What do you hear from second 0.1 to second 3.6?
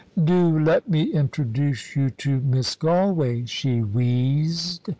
"Do let me introduce you to Miss Galway,"